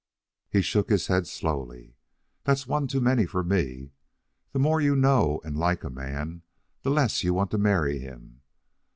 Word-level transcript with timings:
He 0.49 0.63
shook 0.63 0.89
his 0.89 1.05
head 1.05 1.27
slowly. 1.27 1.95
"That's 2.43 2.65
one 2.65 2.87
too 2.87 2.99
many 3.01 3.27
for 3.27 3.43
me. 3.43 3.91
The 4.51 4.57
more 4.57 4.81
you 4.81 4.95
know 4.95 5.39
and 5.43 5.55
like 5.55 5.83
a 5.83 5.91
man 5.91 6.41
the 6.81 6.89
less 6.89 7.23
you 7.23 7.35
want 7.35 7.51
to 7.51 7.59
marry 7.59 7.99
him. 7.99 8.41